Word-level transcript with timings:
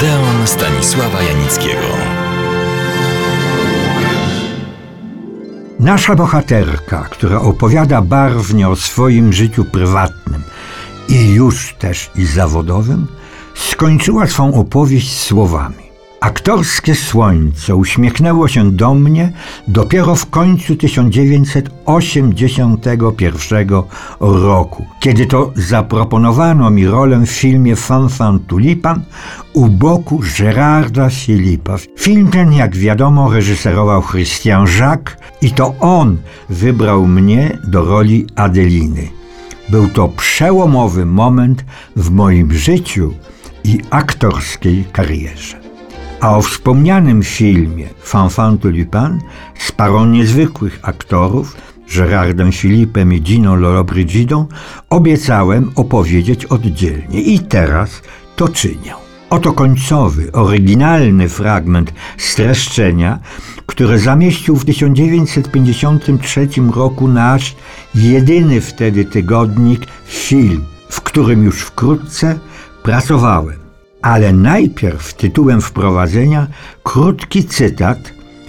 Odeon 0.00 0.46
Stanisława 0.46 1.22
Janickiego. 1.22 1.86
Nasza 5.80 6.14
bohaterka, 6.14 7.08
która 7.10 7.40
opowiada 7.40 8.02
barwnie 8.02 8.68
o 8.68 8.76
swoim 8.76 9.32
życiu 9.32 9.64
prywatnym 9.64 10.42
i 11.08 11.30
już 11.30 11.74
też 11.74 12.10
i 12.16 12.26
zawodowym, 12.26 13.06
skończyła 13.54 14.26
swą 14.26 14.54
opowieść 14.54 15.18
słowami. 15.18 15.89
Aktorskie 16.20 16.94
słońce 16.94 17.76
uśmiechnęło 17.76 18.48
się 18.48 18.72
do 18.72 18.94
mnie 18.94 19.32
dopiero 19.68 20.14
w 20.14 20.26
końcu 20.26 20.76
1981 20.76 23.68
roku, 24.20 24.86
kiedy 25.00 25.26
to 25.26 25.52
zaproponowano 25.54 26.70
mi 26.70 26.86
rolę 26.86 27.20
w 27.26 27.30
filmie 27.30 27.76
Fanfan 27.76 28.38
Tulipan 28.38 29.02
u 29.52 29.66
boku 29.66 30.20
Gerarda 30.38 31.10
Philippa. 31.10 31.76
Film 31.98 32.30
ten, 32.30 32.52
jak 32.52 32.76
wiadomo, 32.76 33.32
reżyserował 33.32 34.02
Christian 34.02 34.66
Jacques 34.78 35.16
i 35.42 35.50
to 35.50 35.74
on 35.80 36.16
wybrał 36.48 37.06
mnie 37.06 37.58
do 37.68 37.84
roli 37.84 38.26
Adeliny. 38.36 39.08
Był 39.68 39.88
to 39.88 40.08
przełomowy 40.08 41.06
moment 41.06 41.64
w 41.96 42.10
moim 42.10 42.52
życiu 42.52 43.14
i 43.64 43.78
aktorskiej 43.90 44.84
karierze. 44.92 45.59
A 46.20 46.36
o 46.36 46.42
wspomnianym 46.42 47.22
filmie 47.22 47.88
Fanfan 48.02 48.58
Tulipan 48.58 49.20
z 49.58 49.72
parą 49.72 50.06
niezwykłych 50.06 50.78
aktorów, 50.82 51.56
Gerardem 51.96 52.52
Filipem 52.52 53.12
i 53.12 53.20
Gino 53.20 53.56
Lollobrigidą, 53.56 54.46
obiecałem 54.90 55.70
opowiedzieć 55.74 56.44
oddzielnie 56.44 57.20
i 57.20 57.38
teraz 57.38 58.02
to 58.36 58.48
czynię. 58.48 58.94
Oto 59.30 59.52
końcowy, 59.52 60.32
oryginalny 60.32 61.28
fragment 61.28 61.92
streszczenia, 62.18 63.18
które 63.66 63.98
zamieścił 63.98 64.56
w 64.56 64.64
1953 64.64 66.48
roku 66.74 67.08
nasz 67.08 67.56
jedyny 67.94 68.60
wtedy 68.60 69.04
tygodnik 69.04 69.86
film, 70.04 70.64
w 70.88 71.00
którym 71.00 71.44
już 71.44 71.60
wkrótce 71.62 72.38
pracowałem. 72.82 73.69
Ale 74.02 74.32
najpierw 74.32 75.14
tytułem 75.14 75.60
wprowadzenia 75.60 76.46
krótki 76.82 77.44
cytat 77.44 77.98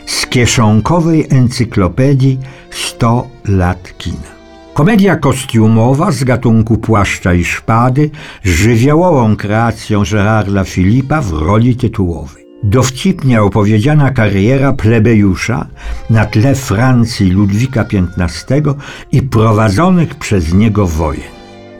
z 0.05 0.27
kieszonkowej 0.27 1.27
encyklopedii 1.29 2.39
100 2.71 3.27
lat 3.45 3.93
kina. 3.97 4.31
Komedia 4.73 5.15
kostiumowa 5.15 6.11
z 6.11 6.23
gatunku 6.23 6.77
płaszcza 6.77 7.33
i 7.33 7.45
szpady 7.45 8.09
żywiołową 8.43 9.35
kreacją 9.35 10.03
Gerarda 10.11 10.63
Filipa 10.63 11.21
w 11.21 11.31
roli 11.31 11.75
tytułowej. 11.75 12.45
Dowcipnie 12.63 13.41
opowiedziana 13.41 14.11
kariera 14.11 14.73
plebejusza 14.73 15.67
na 16.09 16.25
tle 16.25 16.55
Francji 16.55 17.29
Ludwika 17.29 17.85
XV 18.17 18.75
i 19.11 19.21
prowadzonych 19.21 20.15
przez 20.15 20.53
niego 20.53 20.87
wojen. 20.87 21.31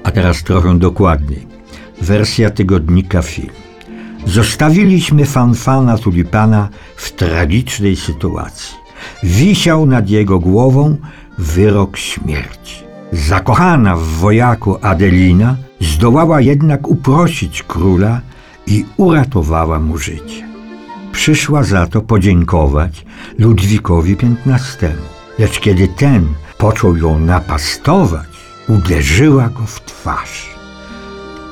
A 0.04 0.12
teraz 0.12 0.44
trochę 0.44 0.80
dokładniej. 0.80 1.51
Wersja 2.02 2.50
tygodnika 2.50 3.22
film. 3.22 3.50
Zostawiliśmy 4.26 5.26
fanfana 5.26 5.98
tulipana 5.98 6.70
w 6.96 7.12
tragicznej 7.12 7.96
sytuacji. 7.96 8.76
Wisiał 9.24 9.86
nad 9.86 10.10
jego 10.10 10.40
głową 10.40 10.98
wyrok 11.38 11.98
śmierci. 11.98 12.76
Zakochana 13.12 13.96
w 13.96 14.04
wojaku 14.04 14.78
Adelina 14.82 15.56
zdołała 15.82 16.42
jednak 16.42 16.88
uprosić 16.88 17.64
króla 17.64 18.22
i 18.68 18.86
uratowała 18.98 19.80
mu 19.80 19.98
życie. 19.98 20.48
Przyszła 21.12 21.64
za 21.64 21.88
to 21.88 22.02
podziękować 22.02 23.06
Ludwikowi 23.38 24.18
XV, 24.46 24.92
lecz 25.40 25.60
kiedy 25.60 25.88
ten 25.88 26.28
począł 26.58 26.98
ją 26.98 27.20
napastować, 27.20 28.28
uderzyła 28.68 29.50
go 29.50 29.66
w 29.66 29.82
twarz. 29.86 30.61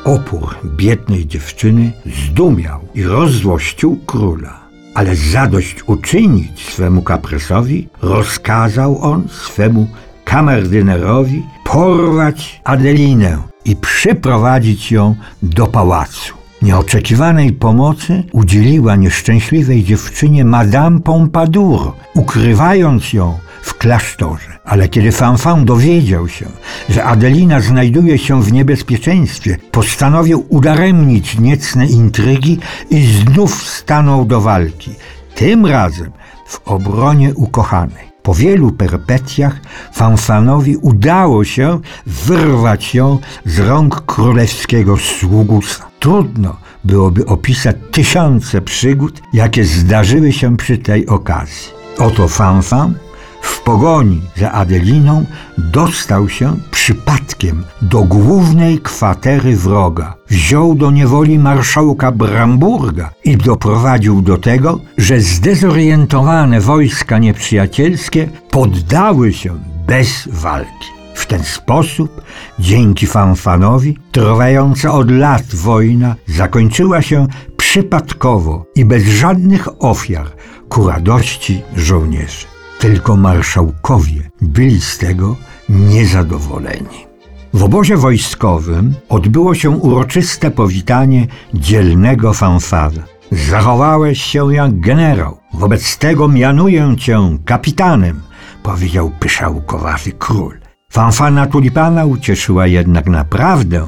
Opór 0.03 0.55
biednej 0.65 1.27
dziewczyny 1.27 1.91
zdumiał 2.25 2.79
i 2.95 3.03
rozzłościł 3.03 3.97
króla. 4.05 4.59
Ale 4.93 5.15
zadość 5.15 5.75
uczynić 5.87 6.69
swemu 6.69 7.01
kaprysowi, 7.01 7.87
rozkazał 8.01 9.01
on 9.01 9.27
swemu 9.29 9.87
kamerdynerowi 10.25 11.43
porwać 11.65 12.61
Adelinę 12.63 13.37
i 13.65 13.75
przyprowadzić 13.75 14.91
ją 14.91 15.15
do 15.43 15.67
pałacu. 15.67 16.33
Nieoczekiwanej 16.61 17.53
pomocy 17.53 18.23
udzieliła 18.31 18.95
nieszczęśliwej 18.95 19.83
dziewczynie 19.83 20.45
Madame 20.45 20.99
Pompadour, 20.99 21.91
ukrywając 22.15 23.13
ją 23.13 23.37
w 23.69 23.77
klasztorze. 23.77 24.59
Ale 24.65 24.89
kiedy 24.89 25.11
Fanfan 25.11 25.65
dowiedział 25.65 26.27
się, 26.27 26.45
że 26.89 27.03
Adelina 27.03 27.61
znajduje 27.61 28.17
się 28.17 28.43
w 28.43 28.51
niebezpieczeństwie, 28.51 29.57
postanowił 29.71 30.45
udaremnić 30.49 31.39
niecne 31.39 31.85
intrygi 31.85 32.59
i 32.89 33.05
znów 33.05 33.69
stanął 33.69 34.25
do 34.25 34.41
walki. 34.41 34.91
Tym 35.35 35.65
razem 35.65 36.11
w 36.47 36.61
obronie 36.65 37.33
ukochanej. 37.35 38.09
Po 38.23 38.33
wielu 38.33 38.71
perpetiach 38.71 39.55
Fanfanowi 39.93 40.77
udało 40.77 41.43
się 41.43 41.79
wyrwać 42.05 42.95
ją 42.95 43.17
z 43.45 43.59
rąk 43.59 44.05
królewskiego 44.05 44.97
sługusa. 44.97 45.85
Trudno 45.99 46.57
byłoby 46.83 47.25
opisać 47.25 47.75
tysiące 47.91 48.61
przygód, 48.61 49.21
jakie 49.33 49.65
zdarzyły 49.65 50.33
się 50.33 50.57
przy 50.57 50.77
tej 50.77 51.07
okazji. 51.07 51.67
Oto 51.97 52.27
Fanfan 52.27 52.93
w 53.41 53.61
pogoni 53.61 54.21
za 54.37 54.51
Adeliną 54.51 55.25
dostał 55.57 56.29
się 56.29 56.57
przypadkiem 56.71 57.63
do 57.81 58.03
głównej 58.03 58.79
kwatery 58.79 59.55
wroga. 59.55 60.15
Wziął 60.29 60.75
do 60.75 60.91
niewoli 60.91 61.39
marszałka 61.39 62.11
Bramburga 62.11 63.09
i 63.23 63.37
doprowadził 63.37 64.21
do 64.21 64.37
tego, 64.37 64.79
że 64.97 65.21
zdezorientowane 65.21 66.61
wojska 66.61 67.17
nieprzyjacielskie 67.17 68.29
poddały 68.51 69.33
się 69.33 69.59
bez 69.87 70.27
walki. 70.31 70.87
W 71.13 71.25
ten 71.25 71.43
sposób, 71.43 72.21
dzięki 72.59 73.07
Fanfanowi, 73.07 73.97
trwająca 74.11 74.93
od 74.93 75.11
lat 75.11 75.55
wojna 75.55 76.15
zakończyła 76.27 77.01
się 77.01 77.27
przypadkowo 77.57 78.65
i 78.75 78.85
bez 78.85 79.03
żadnych 79.03 79.83
ofiar 79.83 80.27
ku 80.69 80.87
radości 80.87 81.61
żołnierzy. 81.75 82.58
Tylko 82.79 83.17
marszałkowie 83.17 84.29
byli 84.41 84.81
z 84.81 84.97
tego 84.97 85.35
niezadowoleni. 85.69 87.07
W 87.53 87.63
obozie 87.63 87.97
wojskowym 87.97 88.95
odbyło 89.09 89.55
się 89.55 89.69
uroczyste 89.69 90.51
powitanie 90.51 91.27
dzielnego 91.53 92.33
fanfara. 92.33 93.03
Zachowałeś 93.31 94.21
się 94.23 94.53
jak 94.53 94.79
generał, 94.79 95.37
wobec 95.53 95.97
tego 95.97 96.27
mianuję 96.27 96.95
cię 96.99 97.37
kapitanem, 97.45 98.21
powiedział 98.63 99.11
pyszałkowaty 99.19 100.11
król. 100.11 100.59
Fanfana 100.91 101.47
tulipana 101.47 102.05
ucieszyła 102.05 102.67
jednak 102.67 103.05
naprawdę 103.05 103.87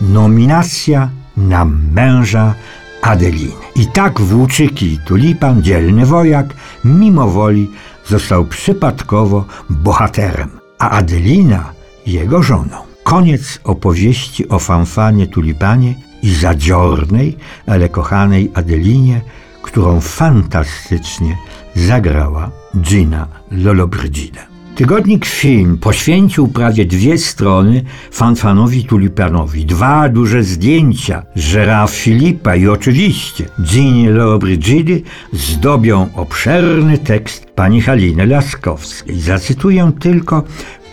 nominacja 0.00 1.10
na 1.36 1.64
męża 1.64 2.54
Adeliny. 3.02 3.52
I 3.76 3.86
tak 3.86 4.20
włóczyki 4.20 4.98
tulipan, 5.04 5.62
dzielny 5.62 6.06
wojak, 6.06 6.46
mimo 6.84 7.28
woli 7.28 7.70
został 8.12 8.44
przypadkowo 8.44 9.44
bohaterem, 9.70 10.50
a 10.78 10.90
Adelina 10.90 11.72
jego 12.06 12.42
żoną. 12.42 12.76
Koniec 13.04 13.58
opowieści 13.64 14.48
o 14.48 14.58
fanfanie 14.58 15.26
tulipanie 15.26 15.94
i 16.22 16.34
zadziornej, 16.34 17.36
ale 17.66 17.88
kochanej 17.88 18.50
Adelinie, 18.54 19.20
którą 19.62 20.00
fantastycznie 20.00 21.36
zagrała 21.74 22.50
Gina 22.76 23.28
Lollobrigida. 23.50 24.51
Tygodnik 24.82 25.26
Film 25.26 25.78
poświęcił 25.78 26.48
prawie 26.48 26.84
dwie 26.84 27.18
strony 27.18 27.84
Fanfanowi 28.12 28.84
Tulipanowi. 28.84 29.66
Dwa 29.66 30.08
duże 30.08 30.42
zdjęcia 30.42 31.22
Gérard 31.36 31.90
Filipa 31.90 32.56
i 32.56 32.68
oczywiście 32.68 33.44
Ginny 33.60 34.12
Lollobrigidy 34.12 35.02
zdobią 35.32 36.08
obszerny 36.14 36.98
tekst 36.98 37.46
pani 37.54 37.80
Haliny 37.80 38.26
Laskowskiej. 38.26 39.20
Zacytuję 39.20 39.92
tylko 40.00 40.42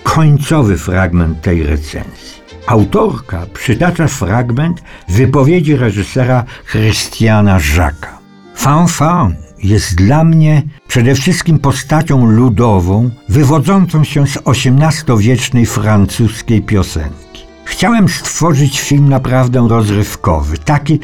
końcowy 0.04 0.78
fragment 0.78 1.42
tej 1.42 1.64
recenzji. 1.64 2.42
Autorka 2.68 3.46
przytacza 3.54 4.08
fragment 4.08 4.84
wypowiedzi 5.08 5.76
reżysera 5.76 6.44
Christiana 6.72 7.60
Jacques'a. 7.60 8.20
Fanfan 8.56 9.49
jest 9.64 9.96
dla 9.96 10.24
mnie 10.24 10.62
przede 10.88 11.16
wszystkim 11.16 11.60
postacią 11.60 12.32
ludową, 12.32 13.10
wywodzącą 13.30 14.04
się 14.04 14.28
z 14.28 14.38
XVIII-wiecznej 14.46 15.66
francuskiej 15.66 16.62
piosenki. 16.62 17.44
Chciałem 17.66 18.10
stworzyć 18.10 18.80
film 18.82 19.10
naprawdę 19.10 19.68
rozrywkowy, 19.70 20.58
taki, 20.58 21.00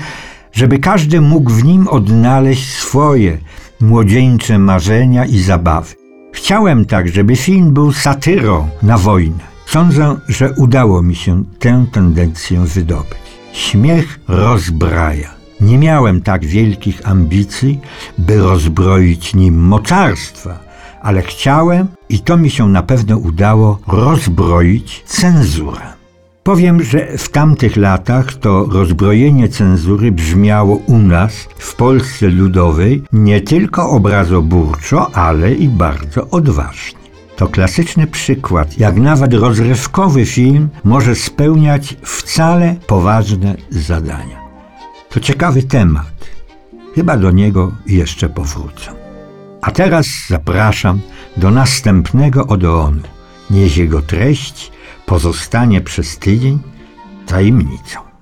żeby 0.52 0.80
każdy 0.80 1.22
mógł 1.22 1.52
w 1.52 1.64
nim 1.64 1.88
odnaleźć 1.88 2.70
swoje 2.70 3.38
młodzieńcze 3.82 4.60
marzenia 4.60 5.26
i 5.26 5.40
zabawy. 5.40 5.96
Chciałem 6.34 6.86
tak, 6.86 7.10
żeby 7.10 7.36
film 7.36 7.74
był 7.74 7.94
satyrą 7.94 8.70
na 8.84 8.98
wojnę. 8.98 9.44
Sądzę, 9.66 10.18
że 10.28 10.52
udało 10.52 11.02
mi 11.02 11.16
się 11.16 11.44
tę 11.60 11.86
tendencję 11.92 12.60
wydobyć. 12.60 13.26
Śmiech 13.54 14.20
rozbraja. 14.28 15.35
Nie 15.62 15.78
miałem 15.78 16.22
tak 16.22 16.46
wielkich 16.46 17.10
ambicji, 17.10 17.80
by 18.18 18.38
rozbroić 18.38 19.36
nim 19.36 19.60
mocarstwa, 19.60 20.60
ale 21.02 21.22
chciałem, 21.22 21.88
i 22.10 22.20
to 22.20 22.38
mi 22.38 22.50
się 22.50 22.68
na 22.68 22.84
pewno 22.84 23.18
udało, 23.18 23.80
rozbroić 23.88 25.04
cenzurę. 25.06 25.96
Powiem, 26.44 26.84
że 26.84 27.18
w 27.18 27.30
tamtych 27.30 27.78
latach 27.78 28.34
to 28.34 28.66
rozbrojenie 28.66 29.50
cenzury 29.50 30.12
brzmiało 30.12 30.76
u 30.76 30.98
nas, 30.98 31.48
w 31.58 31.76
Polsce 31.76 32.28
Ludowej, 32.28 33.04
nie 33.14 33.42
tylko 33.42 33.90
obrazoburczo, 33.90 35.16
ale 35.16 35.54
i 35.54 35.70
bardzo 35.70 36.30
odważnie. 36.30 37.00
To 37.36 37.48
klasyczny 37.48 38.08
przykład, 38.08 38.78
jak 38.78 38.96
nawet 38.96 39.34
rozrywkowy 39.34 40.26
film 40.26 40.70
może 40.84 41.16
spełniać 41.16 41.98
wcale 42.04 42.76
poważne 42.88 43.56
zadania. 43.70 44.45
To 45.16 45.20
ciekawy 45.20 45.64
temat. 45.64 46.30
Chyba 46.96 47.18
do 47.18 47.32
niego 47.32 47.72
jeszcze 47.88 48.30
powrócę. 48.30 48.92
A 49.62 49.72
teraz 49.72 50.08
zapraszam 50.30 51.02
do 51.38 51.52
następnego 51.52 52.48
Odeonu. 52.48 53.02
Niech 53.50 53.78
jego 53.78 54.02
treść 54.02 54.72
pozostanie 55.06 55.82
przez 55.82 56.18
tydzień 56.18 56.60
tajemnicą. 57.26 58.15